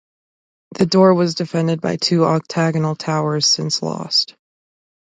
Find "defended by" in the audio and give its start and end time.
1.35-1.97